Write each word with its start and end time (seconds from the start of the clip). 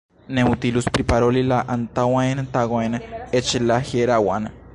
Ne 0.35 0.43
utilus 0.51 0.87
priparoli 0.95 1.43
la 1.51 1.59
antaŭajn 1.75 2.43
tagojn, 2.57 2.99
eĉ 3.43 3.53
la 3.69 3.83
hieraŭan. 3.93 4.55